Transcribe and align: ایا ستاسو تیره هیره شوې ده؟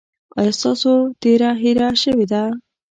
ایا 0.39 0.53
ستاسو 0.59 0.91
تیره 1.21 1.49
هیره 1.61 1.87
شوې 2.03 2.25
ده؟ 2.31 2.43